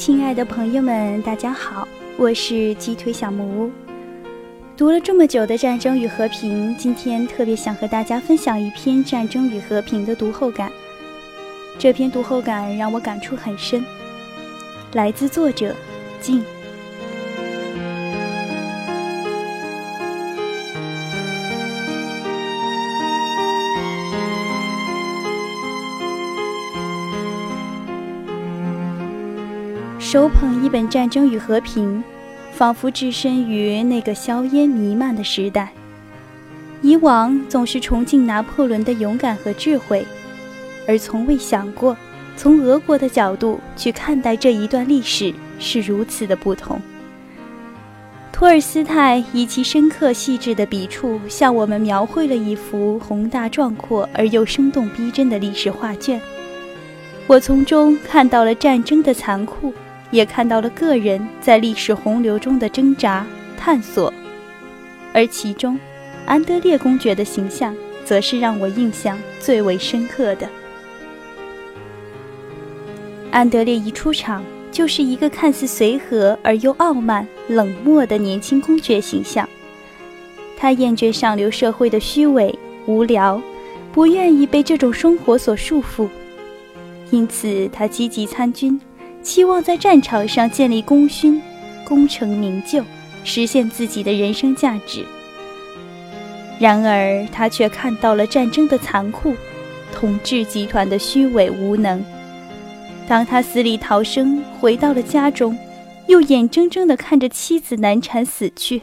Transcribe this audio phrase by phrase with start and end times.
[0.00, 3.70] 亲爱的朋友们，大家好，我是鸡腿小木屋。
[4.74, 10.72] 读了这么久的《战争与和平》，今天特别想和大家分享一篇《战争与和平》的读后感。
[11.78, 13.84] 这篇读后感让我感触很深，
[14.94, 15.76] 来自作者
[16.18, 16.42] 静。
[30.10, 31.98] 手捧一本《战争与和平》，
[32.50, 35.72] 仿佛置身于那个硝烟弥漫的时代。
[36.82, 40.04] 以往总是崇敬拿破仑的勇敢和智慧，
[40.88, 41.96] 而从未想过，
[42.36, 46.80] 从俄国的角度去看待这一段历史是如此的不同。
[48.32, 56.20] 托尔斯泰以其深刻细致的笔触，向我们描绘了一幅宏大壮阔而又生动逼真的历史画卷。
[57.28, 59.72] 我从中看到了战争的残酷。
[60.10, 64.12] 也看到了个人在历史洪流中的挣扎、探索，
[65.12, 65.78] 而其中，
[66.26, 70.48] 安德烈公爵的形象，则是让我印象最为深刻的。
[73.30, 79.48] 安德烈一出场，就是一个看似随和而又傲慢、冷漠的年轻公爵形象。
[80.56, 82.52] 他厌倦上流社会的虚伪、
[82.86, 83.40] 无聊，
[83.92, 86.08] 不愿意被这种生活所束缚，
[87.10, 88.78] 因此他积极参军。
[89.22, 91.40] 期望在战场上建立功勋，
[91.84, 92.82] 功成名就，
[93.22, 95.04] 实现自己的人生价值。
[96.58, 99.34] 然而，他却看到了战争的残酷，
[99.92, 102.04] 统治集团的虚伪无能。
[103.08, 105.56] 当他死里逃生，回到了家中，
[106.06, 108.82] 又眼睁睁地看着妻子难产死去，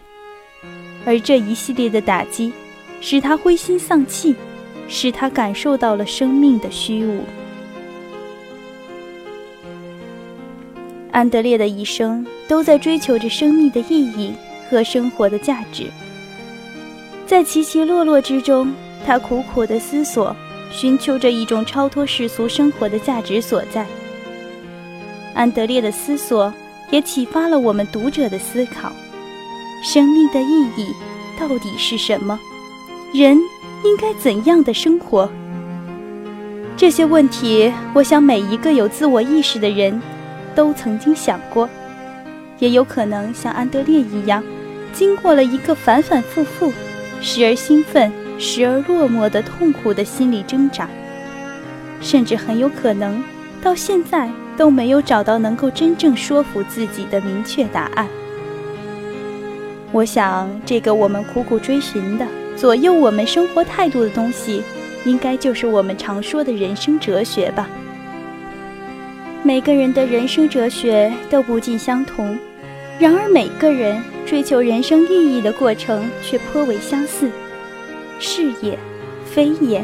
[1.06, 2.52] 而这一系列的打击，
[3.00, 4.36] 使他灰心丧气，
[4.88, 7.22] 使他感受到了生命的虚无。
[11.17, 14.31] 安德烈的一生都在追求着生命的意义
[14.69, 15.89] 和生活的价值，
[17.25, 18.72] 在起起落落之中，
[19.03, 20.35] 他苦苦的思索，
[20.72, 23.83] 寻求着一种超脱世俗生活的价值所在。
[25.33, 26.53] 安德烈的思索
[26.91, 28.91] 也启发了我们读者的思考：
[29.84, 30.94] 生命的意义
[31.39, 32.39] 到底是什么？
[33.11, 33.35] 人
[33.84, 35.28] 应该怎样的生活？
[36.75, 39.99] 这些问题，我想每一个有自我意识的人。
[40.57, 41.69] 都曾经想过，
[42.57, 44.44] 也有可能像安德烈一样，
[44.91, 46.73] 经过了一个反反复复、
[47.22, 50.90] 时而兴奋、时而落寞的痛苦的心理挣扎，
[52.01, 53.23] 甚至很有可能
[53.62, 58.07] 到现在都没有找到能够真正说服自己的明确答案。
[59.91, 62.25] 我想，这个我们苦苦追寻的、
[62.56, 64.63] 左右我们生活态度的东西，
[65.06, 67.69] 应该就是我们常说的人生哲学吧。
[69.44, 72.38] 每个人的人生哲学都不尽相同，
[73.00, 77.30] 然而每个人追求人生意义的过程却颇为相似。
[78.20, 78.78] 是也，
[79.26, 79.84] 非也，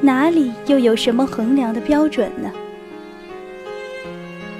[0.00, 2.50] 哪里又有什么衡量的标准呢？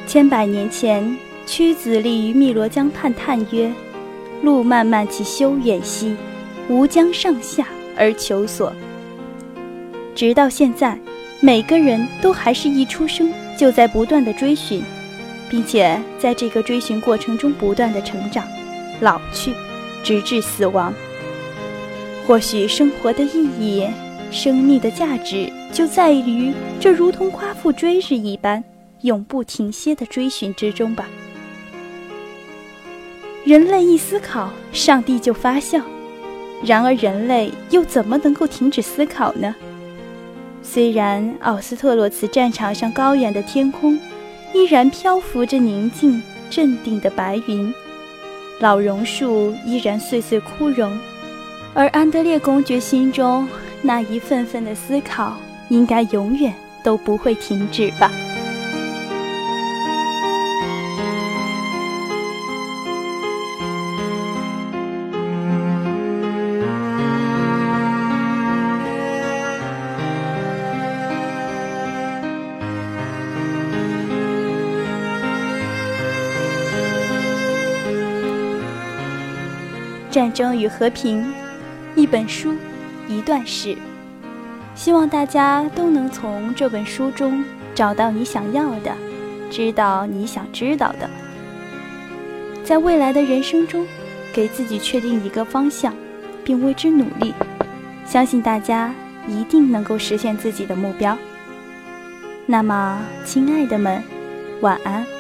[0.06, 3.72] 千百年前，屈子立于汨罗江畔叹曰
[4.42, 6.16] ：“路漫漫其修远兮，
[6.68, 8.72] 吾将上下而求索。”
[10.14, 10.98] 直到现在，
[11.40, 13.32] 每个人都还是一出生。
[13.58, 14.82] 就在不断的追寻，
[15.50, 18.46] 并且在这个追寻过程中不断的成长、
[19.00, 19.52] 老去，
[20.04, 20.94] 直至死亡。
[22.24, 23.84] 或许生活的意义、
[24.30, 28.62] 生命的价值就在于这如同夸父追日一般
[29.00, 31.08] 永不停歇的追寻之中吧。
[33.44, 35.80] 人类一思考，上帝就发笑；
[36.62, 39.52] 然而人类又怎么能够停止思考呢？
[40.62, 43.98] 虽然奥斯特洛茨战场上高远的天空，
[44.54, 47.72] 依然漂浮着宁静镇定的白云，
[48.60, 50.98] 老榕树依然岁岁枯荣，
[51.74, 53.48] 而安德烈公爵心中
[53.82, 55.36] 那一份份的思考，
[55.68, 56.52] 应该永远
[56.82, 58.10] 都不会停止吧。
[80.10, 81.32] 战争与和平，
[81.94, 82.54] 一本书，
[83.08, 83.76] 一段事。
[84.74, 87.44] 希望大家都能从这本书中
[87.74, 88.92] 找到你想要的，
[89.50, 91.08] 知道你想知道的。
[92.64, 93.86] 在未来的人生中，
[94.32, 95.92] 给自己确定一个方向，
[96.44, 97.34] 并为之努力。
[98.04, 98.94] 相信大家
[99.26, 101.16] 一定能够实现自己的目标。
[102.46, 104.02] 那么，亲爱的们，
[104.60, 105.17] 晚安。